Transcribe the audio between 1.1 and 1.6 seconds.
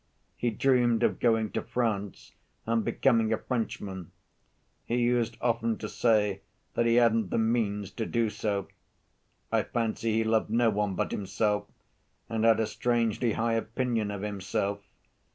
going